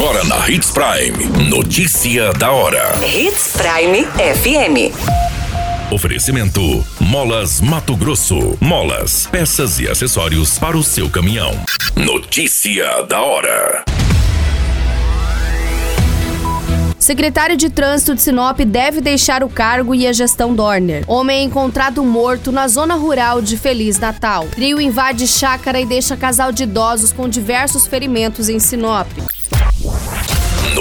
Agora 0.00 0.24
na 0.24 0.48
Hits 0.48 0.70
Prime. 0.70 1.50
Notícia 1.50 2.32
da 2.32 2.50
hora. 2.50 2.98
Hits 3.04 3.52
Prime 3.52 4.06
FM. 4.06 4.96
Oferecimento: 5.92 6.82
Molas 6.98 7.60
Mato 7.60 7.94
Grosso. 7.94 8.56
Molas, 8.62 9.26
peças 9.26 9.78
e 9.78 9.86
acessórios 9.86 10.58
para 10.58 10.74
o 10.74 10.82
seu 10.82 11.10
caminhão. 11.10 11.52
Notícia 11.94 13.02
da 13.02 13.20
hora. 13.20 13.84
Secretário 16.98 17.58
de 17.58 17.68
Trânsito 17.68 18.14
de 18.14 18.22
Sinop 18.22 18.58
deve 18.60 19.02
deixar 19.02 19.44
o 19.44 19.50
cargo 19.50 19.94
e 19.94 20.06
a 20.06 20.14
gestão 20.14 20.54
Dorner. 20.54 21.04
Homem 21.06 21.40
é 21.40 21.42
encontrado 21.42 22.02
morto 22.02 22.50
na 22.50 22.66
zona 22.68 22.94
rural 22.94 23.42
de 23.42 23.58
Feliz 23.58 23.98
Natal. 23.98 24.46
Trio 24.48 24.80
invade 24.80 25.26
chácara 25.26 25.78
e 25.78 25.84
deixa 25.84 26.16
casal 26.16 26.52
de 26.52 26.62
idosos 26.62 27.12
com 27.12 27.28
diversos 27.28 27.86
ferimentos 27.86 28.48
em 28.48 28.58
Sinop. 28.58 29.06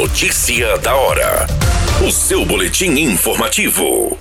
Notícia 0.09 0.75
da 0.79 0.95
hora. 0.95 1.45
O 2.05 2.11
seu 2.11 2.43
boletim 2.43 2.89
informativo. 2.99 4.17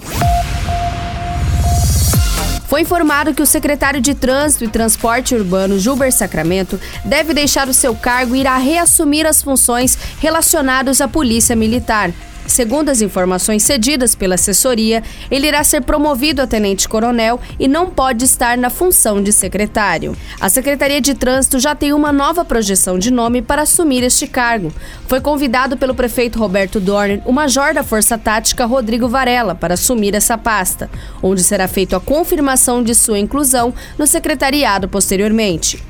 Foi 2.69 2.83
informado 2.83 3.33
que 3.33 3.41
o 3.41 3.47
secretário 3.47 3.98
de 3.98 4.14
Trânsito 4.14 4.64
e 4.64 4.69
Transporte 4.69 5.34
Urbano, 5.34 5.78
Gilber 5.78 6.12
Sacramento, 6.12 6.78
deve 7.06 7.33
deixar 7.33 7.69
o 7.69 7.74
seu 7.74 7.97
cargo 7.97 8.37
e 8.37 8.41
irá 8.41 8.59
reassumir 8.59 9.27
as 9.27 9.42
funções 9.42 9.98
relacionadas 10.20 11.01
à 11.01 11.09
Polícia 11.09 11.56
Militar. 11.56 12.12
Segundo 12.48 12.88
as 12.88 13.02
informações 13.02 13.62
cedidas 13.62 14.14
pela 14.14 14.34
assessoria, 14.34 15.02
ele 15.30 15.46
irá 15.46 15.62
ser 15.62 15.82
promovido 15.82 16.40
a 16.40 16.46
tenente-coronel 16.46 17.38
e 17.60 17.68
não 17.68 17.90
pode 17.90 18.24
estar 18.24 18.56
na 18.56 18.70
função 18.70 19.22
de 19.22 19.30
secretário. 19.32 20.16
A 20.40 20.48
Secretaria 20.48 21.00
de 21.00 21.14
Trânsito 21.14 21.60
já 21.60 21.74
tem 21.74 21.92
uma 21.92 22.10
nova 22.10 22.46
projeção 22.46 22.98
de 22.98 23.10
nome 23.10 23.42
para 23.42 23.62
assumir 23.62 24.02
este 24.02 24.26
cargo. 24.26 24.72
Foi 25.06 25.20
convidado 25.20 25.76
pelo 25.76 25.94
prefeito 25.94 26.38
Roberto 26.38 26.80
Dorner 26.80 27.20
o 27.26 27.32
major 27.32 27.74
da 27.74 27.84
Força 27.84 28.16
Tática 28.16 28.64
Rodrigo 28.64 29.08
Varela 29.08 29.55
para 29.55 29.74
assumir 29.74 30.14
essa 30.14 30.38
pasta, 30.38 30.90
onde 31.22 31.44
será 31.44 31.68
feita 31.68 31.98
a 31.98 32.00
confirmação 32.00 32.83
de 32.83 32.94
sua 32.94 33.18
inclusão 33.18 33.74
no 33.98 34.06
secretariado 34.06 34.88
posteriormente. 34.88 35.83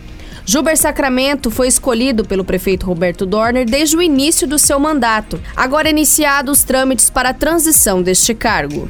Gilber 0.51 0.79
Sacramento 0.79 1.51
foi 1.51 1.69
escolhido 1.69 2.25
pelo 2.25 2.43
prefeito 2.43 2.87
Roberto 2.87 3.27
Dorner 3.27 3.67
desde 3.67 3.99
o 3.99 4.01
início 4.01 4.49
do 4.49 4.59
seu 4.59 4.81
mandato. 4.81 5.39
Agora 5.55 5.91
iniciados 5.91 6.61
os 6.61 6.65
trâmites 6.65 7.11
para 7.11 7.29
a 7.29 7.35
transição 7.35 8.01
deste 8.01 8.33
cargo. 8.33 8.89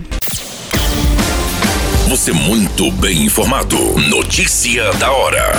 Você 2.08 2.30
muito 2.30 2.92
bem 2.92 3.24
informado. 3.24 3.76
Notícia 4.08 4.92
da 5.00 5.10
hora 5.10 5.52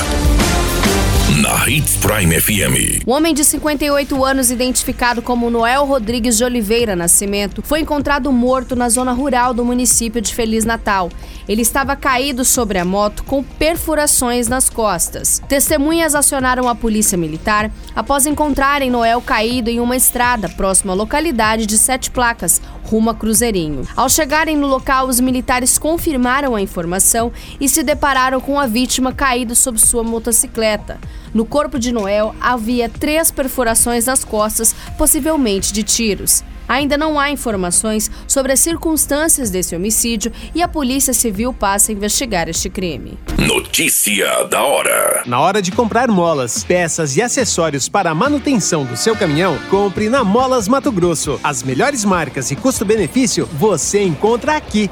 na 1.39 1.69
Hits 1.69 1.95
Prime 1.95 2.39
FM. 2.39 3.03
O 3.05 3.11
homem 3.11 3.33
de 3.33 3.45
58 3.45 4.25
anos, 4.25 4.51
identificado 4.51 5.21
como 5.21 5.49
Noel 5.49 5.85
Rodrigues 5.85 6.37
de 6.37 6.43
Oliveira 6.43 6.97
Nascimento, 6.97 7.61
foi 7.61 7.79
encontrado 7.79 8.29
morto 8.31 8.75
na 8.75 8.89
zona 8.89 9.13
rural 9.13 9.53
do 9.53 9.63
município 9.63 10.21
de 10.21 10.35
Feliz 10.35 10.65
Natal. 10.65 11.09
Ele 11.47 11.61
estava 11.61 11.95
caído 11.95 12.43
sobre 12.43 12.77
a 12.77 12.83
moto 12.83 13.23
com 13.23 13.41
perfurações 13.41 14.49
nas 14.49 14.69
costas. 14.69 15.41
Testemunhas 15.47 16.13
acionaram 16.13 16.67
a 16.67 16.75
polícia 16.75 17.17
militar 17.17 17.71
após 17.95 18.25
encontrarem 18.25 18.91
Noel 18.91 19.21
caído 19.21 19.69
em 19.69 19.79
uma 19.79 19.95
estrada 19.95 20.49
próxima 20.49 20.91
à 20.91 20.95
localidade 20.95 21.65
de 21.65 21.77
Sete 21.77 22.11
Placas, 22.11 22.61
rumo 22.89 23.11
a 23.11 23.13
Cruzeirinho. 23.13 23.87
Ao 23.95 24.09
chegarem 24.09 24.57
no 24.57 24.65
local, 24.65 25.07
os 25.07 25.19
militares 25.19 25.77
confirmaram 25.77 26.55
a 26.55 26.61
informação 26.61 27.31
e 27.61 27.69
se 27.69 27.83
depararam 27.83 28.41
com 28.41 28.59
a 28.59 28.65
vítima 28.65 29.13
caído 29.13 29.55
sob 29.55 29.79
sua 29.79 30.03
motocicleta. 30.03 30.99
No 31.31 31.45
corpo 31.45 31.77
de 31.77 31.91
Noel 31.91 32.33
havia 32.41 32.89
três 32.89 33.29
perfurações 33.29 34.07
nas 34.07 34.25
costas, 34.25 34.73
possivelmente 34.97 35.71
de 35.71 35.83
tiros. 35.83 36.43
Ainda 36.70 36.95
não 37.00 37.20
há 37.20 37.31
informações 37.31 38.12
sobre 38.28 38.53
as 38.53 38.59
circunstâncias 38.59 39.50
desse 39.50 39.75
homicídio 39.75 40.31
e 40.53 40.62
a 40.62 40.67
Polícia 40.67 41.14
Civil 41.14 41.52
passa 41.52 41.91
a 41.91 41.94
investigar 41.94 42.47
este 42.47 42.69
crime. 42.69 43.18
Notícia 43.40 44.44
da 44.44 44.62
hora. 44.62 45.24
Na 45.25 45.40
hora 45.40 45.63
de 45.63 45.72
comprar 45.72 46.09
molas, 46.09 46.63
peças 46.63 47.18
e 47.18 47.24
acessórios 47.24 47.90
para 47.90 48.12
a 48.12 48.16
manutenção 48.16 48.85
do 48.85 48.96
seu 48.96 49.16
caminhão, 49.16 49.58
compre 49.72 50.09
na 50.09 50.24
Molas 50.24 50.68
Mato 50.68 50.91
Grosso. 50.91 51.40
As 51.44 51.63
melhores 51.63 52.06
marcas 52.06 52.52
e 52.52 52.56
custo-benefício 52.56 53.47
você 53.52 54.03
encontra 54.03 54.56
aqui. 54.56 54.91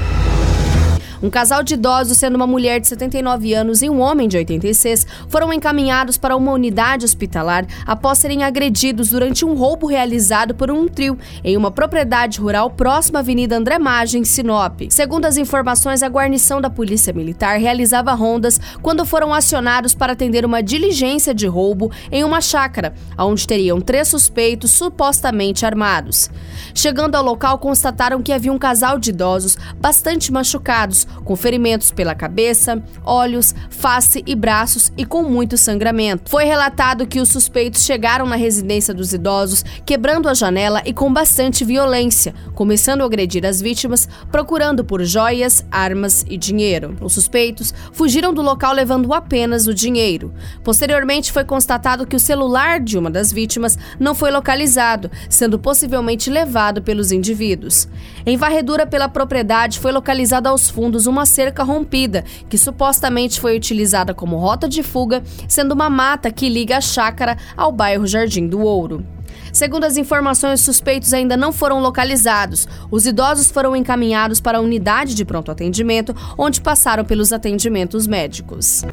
Um 1.21 1.29
casal 1.29 1.61
de 1.61 1.75
idosos, 1.75 2.17
sendo 2.17 2.35
uma 2.35 2.47
mulher 2.47 2.79
de 2.79 2.87
79 2.87 3.53
anos 3.53 3.83
e 3.83 3.89
um 3.89 3.99
homem 3.99 4.27
de 4.27 4.37
86, 4.37 5.05
foram 5.29 5.53
encaminhados 5.53 6.17
para 6.17 6.35
uma 6.35 6.51
unidade 6.51 7.05
hospitalar 7.05 7.67
após 7.85 8.17
serem 8.17 8.43
agredidos 8.43 9.09
durante 9.09 9.45
um 9.45 9.53
roubo 9.53 9.85
realizado 9.85 10.55
por 10.55 10.71
um 10.71 10.87
trio 10.87 11.15
em 11.43 11.55
uma 11.55 11.69
propriedade 11.69 12.39
rural 12.39 12.71
próxima 12.71 13.19
à 13.19 13.21
Avenida 13.21 13.55
André 13.55 13.77
Maggi, 13.77 14.17
em 14.17 14.23
Sinop. 14.23 14.81
Segundo 14.89 15.25
as 15.25 15.37
informações, 15.37 16.01
a 16.01 16.07
guarnição 16.07 16.59
da 16.59 16.71
Polícia 16.71 17.13
Militar 17.13 17.59
realizava 17.59 18.13
rondas 18.13 18.59
quando 18.81 19.05
foram 19.05 19.31
acionados 19.31 19.93
para 19.93 20.13
atender 20.13 20.43
uma 20.43 20.63
diligência 20.63 21.35
de 21.35 21.45
roubo 21.45 21.91
em 22.11 22.23
uma 22.23 22.41
chácara, 22.41 22.95
onde 23.15 23.45
teriam 23.45 23.79
três 23.79 24.07
suspeitos 24.07 24.71
supostamente 24.71 25.67
armados. 25.67 26.31
Chegando 26.73 27.13
ao 27.13 27.23
local, 27.23 27.59
constataram 27.59 28.23
que 28.23 28.33
havia 28.33 28.51
um 28.51 28.57
casal 28.57 28.97
de 28.97 29.11
idosos 29.11 29.55
bastante 29.79 30.31
machucados, 30.31 31.05
com 31.23 31.35
ferimentos 31.35 31.91
pela 31.91 32.15
cabeça, 32.15 32.81
olhos, 33.03 33.53
face 33.69 34.23
e 34.25 34.35
braços 34.35 34.91
e 34.97 35.05
com 35.05 35.23
muito 35.23 35.57
sangramento. 35.57 36.29
Foi 36.29 36.45
relatado 36.45 37.07
que 37.07 37.19
os 37.19 37.29
suspeitos 37.29 37.83
chegaram 37.83 38.25
na 38.25 38.35
residência 38.35 38.93
dos 38.93 39.13
idosos, 39.13 39.63
quebrando 39.85 40.27
a 40.27 40.33
janela 40.33 40.81
e 40.85 40.93
com 40.93 41.11
bastante 41.11 41.63
violência, 41.63 42.33
começando 42.53 43.01
a 43.01 43.05
agredir 43.05 43.45
as 43.45 43.61
vítimas, 43.61 44.07
procurando 44.31 44.83
por 44.83 45.03
joias, 45.03 45.65
armas 45.71 46.25
e 46.29 46.37
dinheiro. 46.37 46.95
Os 47.01 47.13
suspeitos 47.13 47.73
fugiram 47.91 48.33
do 48.33 48.41
local 48.41 48.73
levando 48.73 49.13
apenas 49.13 49.67
o 49.67 49.73
dinheiro. 49.73 50.33
Posteriormente, 50.63 51.31
foi 51.31 51.43
constatado 51.43 52.05
que 52.05 52.15
o 52.15 52.19
celular 52.19 52.79
de 52.79 52.97
uma 52.97 53.09
das 53.09 53.31
vítimas 53.31 53.77
não 53.99 54.15
foi 54.15 54.31
localizado, 54.31 55.09
sendo 55.29 55.59
possivelmente 55.59 56.29
levado 56.29 56.81
pelos 56.81 57.11
indivíduos. 57.11 57.87
Em 58.25 58.37
varredura 58.37 58.85
pela 58.85 59.09
propriedade, 59.09 59.79
foi 59.79 59.91
localizada 59.91 60.49
aos 60.49 60.69
fundos 60.69 61.00
uma 61.07 61.25
cerca 61.25 61.63
rompida, 61.63 62.23
que 62.49 62.57
supostamente 62.57 63.39
foi 63.39 63.55
utilizada 63.55 64.13
como 64.13 64.37
rota 64.37 64.67
de 64.67 64.83
fuga, 64.83 65.23
sendo 65.47 65.73
uma 65.73 65.89
mata 65.89 66.31
que 66.31 66.49
liga 66.49 66.77
a 66.77 66.81
chácara 66.81 67.37
ao 67.55 67.71
bairro 67.71 68.07
Jardim 68.07 68.47
do 68.47 68.61
Ouro. 68.61 69.05
Segundo 69.51 69.83
as 69.83 69.97
informações, 69.97 70.61
suspeitos 70.61 71.13
ainda 71.13 71.35
não 71.35 71.51
foram 71.51 71.81
localizados. 71.81 72.67
Os 72.89 73.05
idosos 73.05 73.51
foram 73.51 73.75
encaminhados 73.75 74.39
para 74.39 74.57
a 74.57 74.61
unidade 74.61 75.13
de 75.13 75.25
pronto 75.25 75.51
atendimento, 75.51 76.15
onde 76.37 76.61
passaram 76.61 77.03
pelos 77.03 77.33
atendimentos 77.33 78.07
médicos. 78.07 78.83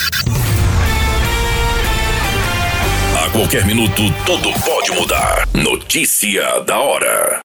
A 3.24 3.30
qualquer 3.30 3.64
minuto, 3.66 4.02
tudo 4.26 4.50
pode 4.64 4.90
mudar. 4.92 5.46
Notícia 5.54 6.60
da 6.66 6.78
hora. 6.78 7.40